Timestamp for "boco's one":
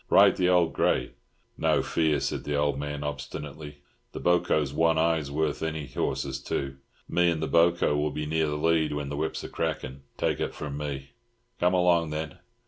4.19-4.97